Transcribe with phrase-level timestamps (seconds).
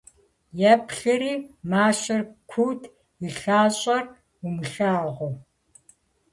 [0.71, 1.33] Еплъри-
[1.69, 2.81] мащэр куут,
[3.25, 4.03] и лъащӀэр
[4.45, 5.35] умылъагъуу.